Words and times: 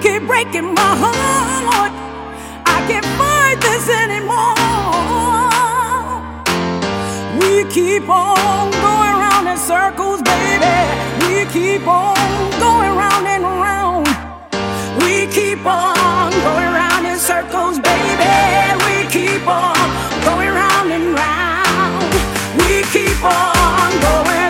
keep 0.00 0.26
breaking 0.26 0.74
my 0.74 0.92
heart. 1.02 1.92
I 2.66 2.78
can't 2.88 3.08
fight 3.18 3.58
this 3.60 3.88
anymore. 4.04 4.54
We 7.40 7.64
keep 7.72 8.08
on 8.08 8.70
going 8.70 9.16
round 9.24 9.48
in 9.48 9.56
circles, 9.56 10.22
baby. 10.22 10.76
We 11.26 11.44
keep 11.52 11.86
on 11.86 12.16
going 12.60 12.94
round 12.96 13.26
and 13.26 13.44
round. 13.44 14.06
We 15.02 15.26
keep 15.26 15.64
on 15.66 16.30
going 16.46 16.72
round 16.80 17.06
in 17.06 17.18
circles, 17.18 17.78
baby. 17.78 18.34
We 18.86 18.96
keep 19.10 19.46
on 19.46 19.76
going 20.24 20.52
round 20.60 20.92
and 20.92 21.14
round. 21.14 22.12
We 22.62 22.82
keep 22.94 23.22
on 23.24 24.00
going. 24.00 24.47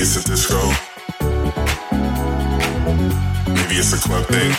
Maybe 0.00 0.08
it's 0.08 0.16
a 0.16 0.24
disco. 0.26 0.56
Maybe 3.52 3.74
it's 3.74 3.92
a 3.92 3.98
club 3.98 4.24
thing. 4.24 4.50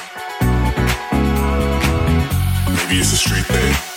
Maybe 2.76 3.00
it's 3.00 3.12
a 3.12 3.18
street 3.18 3.46
thing. 3.46 3.91